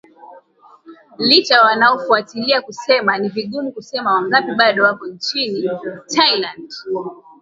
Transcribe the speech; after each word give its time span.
licha 1.19 1.55
ya 1.55 1.61
wanaofuatilia 1.63 2.61
kusema 2.61 3.17
ni 3.17 3.29
vigumu 3.29 3.71
kusema 3.71 4.13
wangapi 4.13 4.55
bado 4.55 4.83
wako 4.83 5.07
nchini 5.07 5.69
Thailand 6.07 6.73